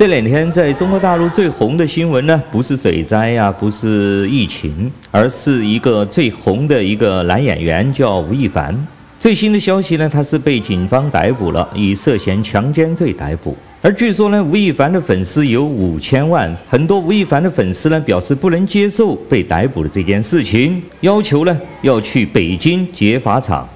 [0.00, 8.74] 这两天在中国大陆最红的新闻呢，不是水灾呀、不是疫情，而是一个最红的一个男演员叫吴亦凡。
[9.18, 13.54] 最新的消息呢，他是被警方逮捕了，以涉嫌强奸罪逮捕。
[13.82, 23.68] 而据说呢，吴亦凡的粉丝有五千万，很多吴亦凡的粉丝呢表示不能接受被逮捕的这件事情，要求呢要去北京劫法场。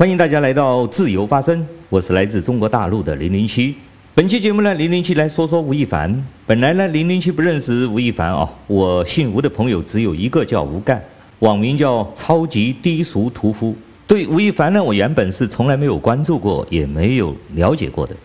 [0.00, 3.76] 欢迎大家来到自由发声，我是来自中国大陆的零零七。
[4.14, 6.10] 本期节目呢，零零七来说说吴亦凡。
[6.46, 11.04] 本来呢，零零七不认识吴亦凡哦，我姓吴的朋友只有一个叫吴干，
[11.40, 13.76] 网名叫超级低俗屠夫。
[14.06, 18.16] 对吴亦凡呢，我原本是从来没有关注过，也没有了解过的。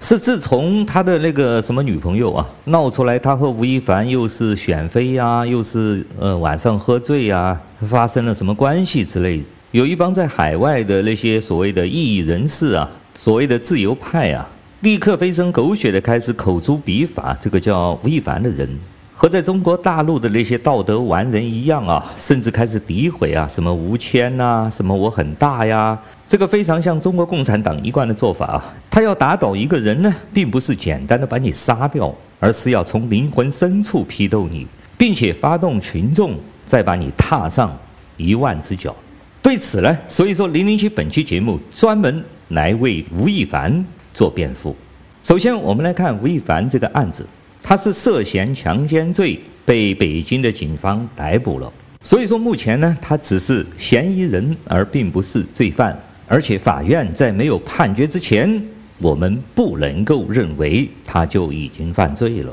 [0.00, 9.42] 是自从他的那个什么女朋友啊闹出来，他和吴亦凡又是选妃呀，又是呃晚上喝醉呀，发生了什么关系之类的。
[9.76, 14.48] 有一帮在海外的那些所谓的异议人士啊，所谓的自由派啊，
[14.80, 18.66] 立刻飞身狗血的开始口诛笔伐这个叫吴亦凡的人，
[19.14, 28.74] 和在中国大陆的那些道德完人一样啊，甚至开始诋毁啊，什么吴谦呐，什么我很大呀，这个非常像中国共产党一贯的做法啊。
[28.90, 32.10] 他要打倒一个人呢，并不是简单的把你杀掉，
[32.40, 34.66] 而是要从灵魂深处批斗你，
[34.96, 37.78] 并且发动群众再把你踏上
[38.16, 38.96] 一万只脚。
[39.46, 44.74] 对此呢，所以说零零七本期节目专门来为吴亦凡做辩护。
[45.22, 47.24] 首先，我们来看吴亦凡这个案子，
[47.62, 51.72] 他是涉嫌强奸罪被北京的警方逮捕了。
[52.02, 55.96] 所以说目前呢，他只是嫌疑人，而并不是罪犯。
[56.26, 58.60] 而且法院在没有判决之前，
[58.98, 62.52] 我们不能够认为他就已经犯罪了。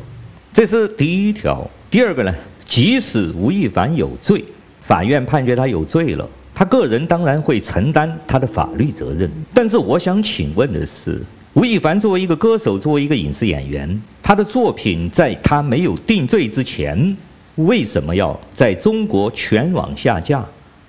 [0.53, 1.67] 这是第一条。
[1.89, 2.31] 第二个呢，
[2.65, 4.45] 即使吴亦凡有罪，
[4.81, 6.29] 法院判决他有罪了。
[6.55, 11.21] 他个人当然会承担他的法律责任，但是我想请问的是，
[11.53, 17.17] 吴亦凡作为一个歌手，作为一个影视演员，他的作品在他没有定罪之前，
[17.55, 20.45] 为什么要在中国全网下架？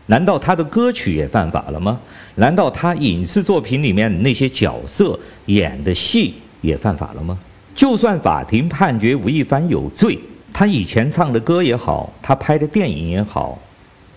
[0.06, 1.98] 难道他的歌曲也犯法了吗？
[2.34, 7.38] 难道他影视作品里面那些角色演的戏也犯法了吗？
[7.74, 10.18] 就算法庭判决吴亦凡有罪，
[10.52, 13.58] 他以前唱的歌也好，他拍的电影也好，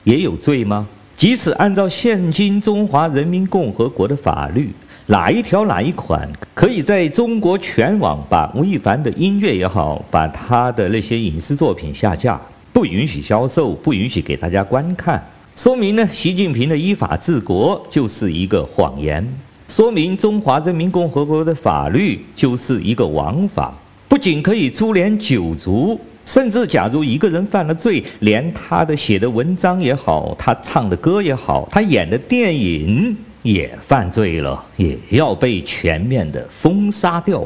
[0.03, 0.85] 也有罪吗？
[1.17, 4.69] 即使按照现今中华人民共和国的法律，
[5.07, 12.39] 哪一条哪一款可以在中国全网把吴亦凡的音乐也好，把他的那些影视作品下架，
[12.72, 15.19] 不允许销售，不允许给大家观看，
[15.56, 19.27] 说明呢，习近平的依法治国就是一个谎言，
[19.67, 23.73] 说明中华人民共和国的法律就是一个枉法，
[24.07, 26.00] 不仅可以株连九族。
[26.27, 37.41] 甚至，假如一个人犯了罪，连他的写的文章也好，他唱的歌也好，他演的电影也犯罪了，也要被全面的封杀掉。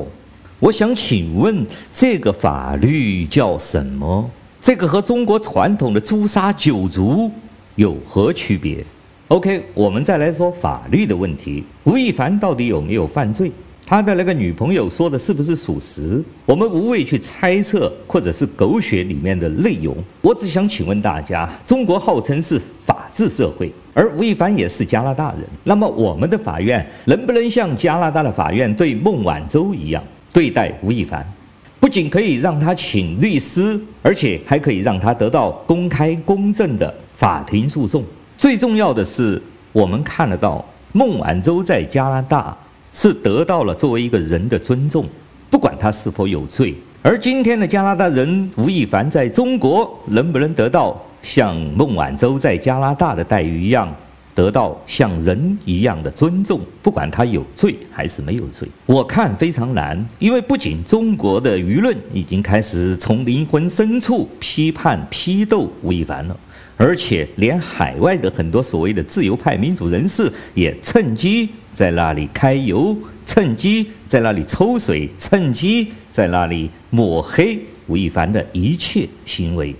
[0.59, 4.27] 我想请问，这个法律叫什么？
[4.59, 7.29] 这个和中国传统的诛杀九族
[7.75, 8.83] 有何区别
[9.27, 11.63] ？OK，我们再来说法律的问题。
[11.83, 13.51] 吴亦凡到底有没有犯罪？
[13.91, 16.23] 他的那个女朋友说的是不是属实？
[16.45, 19.93] 我们无谓去猜测或者是狗血里面的内容。
[20.21, 30.01] 我只想请问大家：中国号称是法治社会，而吴亦凡也是加拿大人，那么我们的法院能不能像加拿大的法院对孟晚舟一样
[30.31, 31.29] 对待吴亦凡？
[31.77, 38.01] 不仅可以让他请律师，而且还可以让他得到公开公正的法庭诉讼。
[38.37, 39.41] 最重要的是，
[39.73, 40.63] 我们看得到
[40.93, 42.55] 孟晚舟在加拿大。
[42.93, 45.05] 是得到了作为一个人的尊重，
[45.49, 46.75] 不管他是否有罪。
[47.01, 53.91] 而今天的加拿大人吴亦凡在中国能不能得到像孟晚舟在加拿大的待遇一样，
[54.33, 56.59] 得到像人一样的尊重？
[56.81, 60.05] 不管他有罪还是没有罪，我看非常难。
[60.19, 66.39] 因为不仅中国的舆论已经开始从灵魂深处批判批斗吴亦凡了，
[66.77, 71.49] 而且连海外的很多所谓的自由派民主人士也趁机。
[71.73, 72.93] 在那里揩油，
[73.25, 77.57] 趁机在那里抽水，趁机在那里抹黑
[77.87, 79.73] 吴亦凡的一切行为，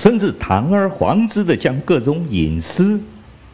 [0.00, 3.00] 甚至堂而皇之的将各种隐私、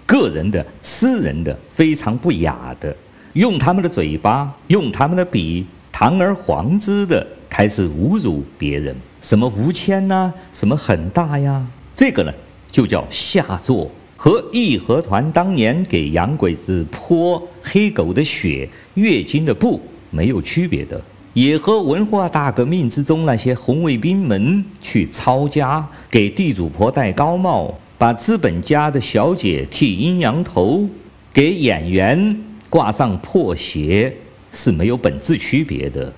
[0.06, 2.94] 个人的、私人的、非常不雅的，
[3.32, 12.32] 用他们的嘴巴、用他们的笔，堂而皇之的开始侮辱别人，什么吴谦呐，什么很大呀，这个呢
[12.70, 13.90] 就叫下作。
[14.16, 19.78] 和义和团当年给洋鬼子泼黑狗的血、月经的布
[20.10, 20.98] 没有区别的，
[21.34, 30.86] 也和文化大革命之中那些红卫兵们去抄家，给地主婆戴高帽，把资本家的小姐剃阴阳头，
[31.32, 32.36] 给演员
[32.68, 34.14] 挂上破鞋
[34.52, 36.12] 是没有本质区别的，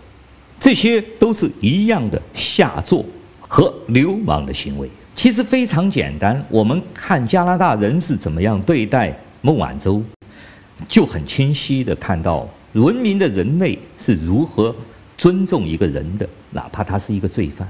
[0.59, 3.05] 这些都是一样的下作
[3.41, 4.89] 和流氓的行为。
[5.15, 10.03] 其实非常简单，我们看加拿大人是怎么样对待孟晚舟，
[10.89, 14.75] 就很清晰地看到文明的人类是如何
[15.17, 17.69] 尊重一个人的，哪怕他是一个罪犯。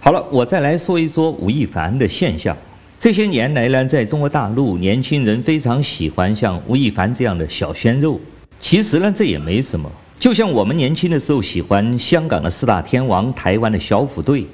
[0.00, 2.56] 好了，我再来说一说吴亦凡的现象。
[2.98, 8.20] 这些年来呢，在中国大陆，年轻人非常喜欢像吴亦凡这样的小鲜肉。
[8.58, 14.44] 其实呢，这也没什么，就像我们年轻的时候喜欢香港的四大天王、台湾的小虎队。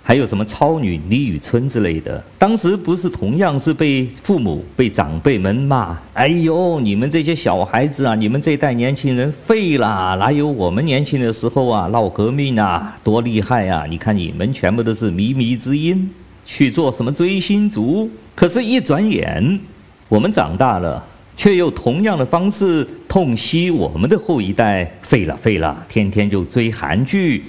[0.00, 5.98] 还有什么超女李宇春之类的，当时不是同样是被父母、被长辈们骂？
[6.14, 13.84] 哎呦，你们这些小孩子啊，你们这代年轻人废了，哪有我们年轻的时候啊，闹革命啊，多厉害啊！
[13.90, 16.08] 你看你们全部都是靡靡之音，
[16.50, 18.10] 去做什么追星族？
[18.34, 19.60] 可是，一转眼，
[20.08, 21.04] 我们长大了，
[21.36, 27.44] 却又同样的方式痛惜我们的后一代废了废了，天天就追韩剧。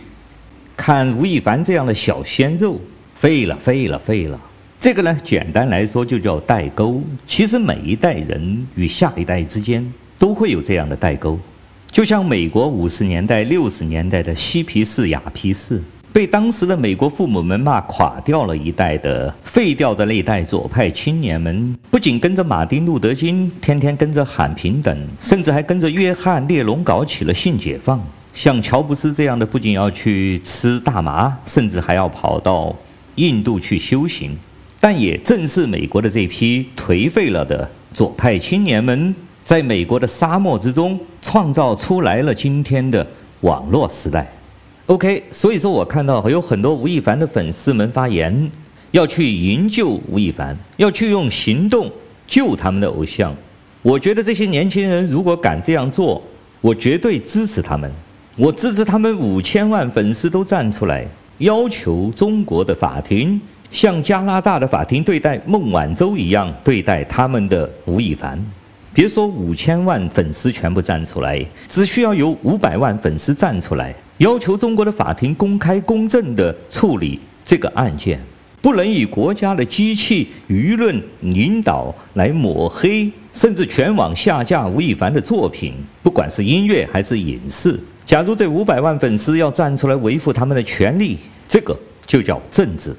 [0.75, 2.77] 看吴亦凡这样的小鲜肉，
[3.15, 4.37] 废了，废了，废了。
[4.77, 7.01] 这个呢，简单来说就叫代沟。
[7.25, 11.39] 其实每一代人与下一代之间都会有这样的代沟。
[11.89, 15.81] 就像美国五十年代、六十年代的嬉皮士、雅皮士，
[16.11, 28.01] 被当时的美国父母们骂垮掉了一代的废掉的那一代左派青年们，不仅跟着马丁·路德·金，天天跟着喊平等，甚至还跟着约翰·列侬搞起了性解放。
[28.33, 32.75] 像乔布斯这样的，不仅要去吃大麻，甚至还要跑到
[33.15, 34.37] 印度去修行。
[34.79, 39.13] 但也正是美国的这批颓废了的左派青年们，
[39.43, 43.05] 在美国的沙漠之中创造出来了今天的
[43.41, 44.27] 网络时代。
[44.89, 48.51] OK，所以说我看到有很多吴亦凡的粉丝们发言，
[48.89, 51.91] 要去营救吴亦凡，要去用行动
[52.25, 53.31] 救他们的偶像。
[53.83, 56.19] 我觉得这些年轻人如果敢这样做，
[56.59, 57.91] 我绝对支持他们。
[58.35, 61.05] 我支持他们五千万粉丝都站出来，
[61.37, 63.39] 要求中国的法庭
[63.69, 68.43] 像加拿大的法庭对待孟晚舟一样对待他们的吴亦凡。
[68.91, 78.19] 别说五千万粉丝全部站出来，只需要有五百万粉丝站出来，要求中国的法庭公开公正地处理这个案件，
[78.61, 85.73] 不能以国家的机器、舆论引导来抹黑，甚至全网下架吴亦凡的作品，
[86.03, 87.79] 不管是音乐还是影视。
[88.05, 91.17] 假如这五百万粉丝要站出来维护他们的权利，
[91.47, 92.93] 这个就叫政治。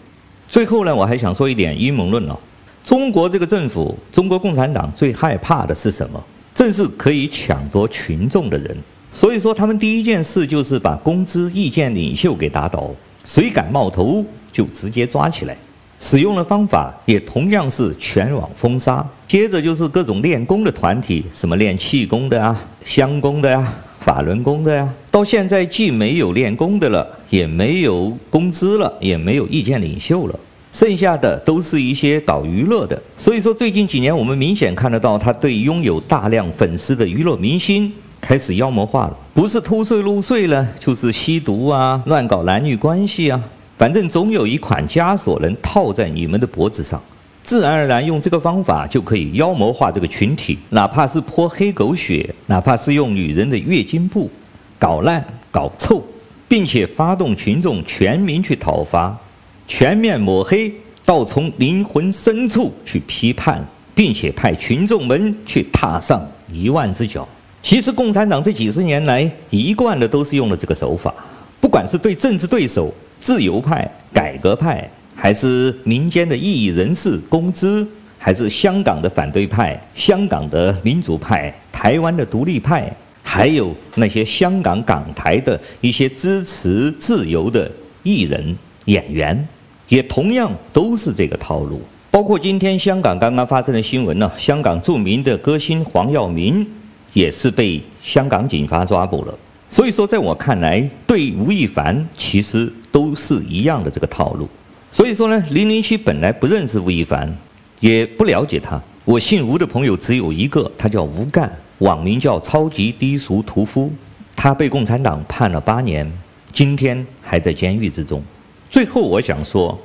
[0.49, 2.39] 最后呢，我还想说一点阴谋论哦。
[2.83, 6.25] 中国这个政府，中国共产党最害怕的是什么？
[6.55, 8.75] 正是可以抢夺群众的人。
[9.13, 12.91] 所以说，他们第一件事就是把公知、意见领袖给打倒，
[13.25, 15.57] 谁敢冒头就直接抓起来。
[16.01, 19.07] 使用的方法也同样是全网封杀。
[19.29, 30.41] 接着就是各种练功的团体，什么练气功的啊、香功的呀、法轮功的呀，到现在既没有练功的了，也没有工资了，也没有意见领袖了，
[30.73, 33.01] 剩下的都是一些搞娱乐的。
[33.17, 43.43] 所以说，最近几年我们明显看得到，他对拥有大量粉丝的娱乐明星开始妖魔化了，不是偷税漏税了，就是吸毒啊，乱搞男女关系啊，
[43.77, 47.01] 反正总有一款枷锁能套在你们的脖子上。
[47.43, 54.31] 自然而然用这个方法就可以妖魔化这个群体，哪怕是泼黑狗血，哪怕是用女人的月经布
[54.79, 56.05] 搞烂、搞臭，
[56.47, 59.19] 并且发动群众全民去讨伐，
[59.67, 60.73] 全面抹黑，
[61.05, 67.27] 到从灵魂深处去批判，并且派群众们去踏上一万只脚。
[67.63, 71.15] 其实共产党这几十年来一贯的都是用了这个手法，
[71.61, 74.89] 不管是对政治对手、自由派、改革派。
[75.23, 77.87] 还是民间的异议人士、公知，
[78.17, 82.91] 还是香港的反对派、香港的民主派、台湾的独立派，
[83.23, 87.71] 还有那些香港港台的一些支持自由的
[88.03, 89.47] 艺人、演员，
[89.89, 91.83] 也同样都是这个套路。
[92.11, 96.67] 包括今天香港刚刚发生的新闻呢，香港著名的歌星黄耀明
[97.13, 99.39] 也是被香港警方抓捕了。
[99.69, 104.49] 所以说，在我看来，对吴亦凡其实都是一样的这个套路。
[104.91, 107.33] 所以说呢，零零七本来不认识吴亦凡，
[107.79, 108.81] 也不了解他。
[109.05, 113.93] 我姓吴的朋友只有一个，他叫吴干，网名叫超级低俗屠夫。
[114.35, 116.11] 他被共产党判了八年，
[116.53, 118.23] 今天还在监狱之中。
[118.69, 119.79] 最后我想说，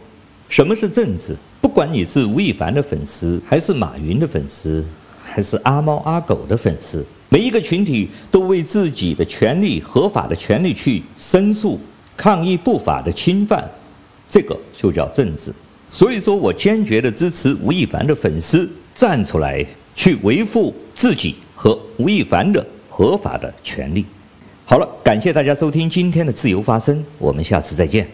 [0.49, 1.35] 什么是政治？
[1.61, 4.83] 不管你是吴亦凡的粉丝，还是马云的粉丝，
[5.23, 7.05] 还是阿猫阿狗的粉丝，
[7.35, 11.77] 每一个群体都为自己的权利、合法的权利去申诉、
[12.15, 13.69] 抗议不法的侵犯，
[14.25, 15.53] 这个就叫政治。
[15.91, 24.05] 所以说我坚决的支持吴亦凡的粉丝站出来，去维护自己和吴亦凡的合法的权利。
[24.63, 28.07] 好了，感谢大家收听今天的自由发声，我们下次再见。